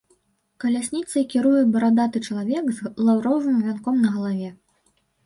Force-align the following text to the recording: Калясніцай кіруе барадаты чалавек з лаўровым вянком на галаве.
Калясніцай 0.61 1.23
кіруе 1.33 1.59
барадаты 1.75 2.21
чалавек 2.29 2.65
з 2.79 2.91
лаўровым 3.09 3.61
вянком 3.67 4.01
на 4.07 4.15
галаве. 4.15 4.49